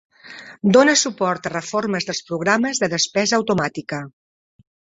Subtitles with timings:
[0.77, 4.05] Dona suport a reformes dels programes de despesa automàtica.